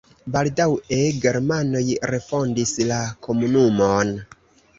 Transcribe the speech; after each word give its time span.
Baldaŭe 0.35 0.97
germanoj 1.25 1.81
refondis 2.13 2.73
la 2.93 2.99
komunumon. 3.29 4.13